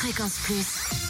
[0.00, 1.09] Fréquence Plus.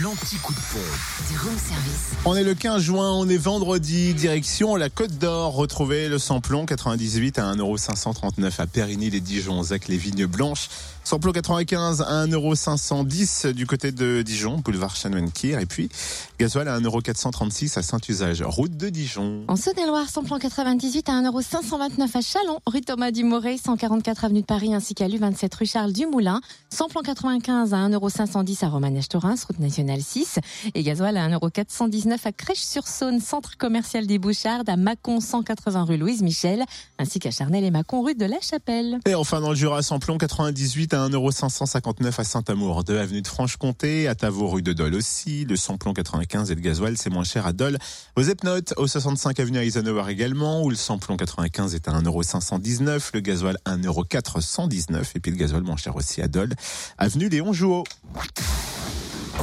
[0.00, 1.28] L'anti-coup de pompe.
[1.30, 2.12] Du room service.
[2.24, 5.52] On est le 15 juin, on est vendredi, direction la Côte d'Or.
[5.54, 10.70] Retrouvez le samplon 98 à 1,539€ à Périgny les Dijon, Zac les Vignes Blanches.
[11.04, 15.58] Samplon 95 à 1,510€ du côté de Dijon, boulevard Chanoine-Kir.
[15.58, 15.90] Et puis,
[16.38, 19.42] gasoil à 1,436€ à Saint-Usage, route de Dijon.
[19.48, 24.72] En Saône-et-Loire, samplon 98 à 1,529€ à Chalon, rue Thomas Dumoré, 144 avenue de Paris
[24.74, 26.40] ainsi qu'à l'U27 rue Charles Dumoulin.
[26.70, 30.38] Samplon 95 à 1,510€ à Romanèche-Torins, route nationale 6.
[30.74, 36.22] Et gasoil à 1,419€ à Crèche-sur-Saône, centre commercial des Bouchardes, à Mâcon, 180 rue Louise
[36.22, 36.64] Michel,
[36.98, 39.00] ainsi qu'à Charnel et Mâcon, rue de la Chapelle.
[39.06, 44.08] Et enfin, dans le Jura, samplon 98 à 1,559€ à Saint-Amour, 2 avenue de Franche-Comté,
[44.08, 45.44] à Tavaux, rue de Dole aussi.
[45.44, 47.78] Le samplon 95 et le gasoil, c'est moins cher à Dole.
[48.16, 53.20] Aux Epnotes, au 65 avenue Eisenhower également, où le samplon 95 est à 1,519€, le
[53.20, 56.54] gasoil 1,419€ et puis le gasoil moins cher aussi à Dole,
[56.98, 57.84] avenue Léon Jouot.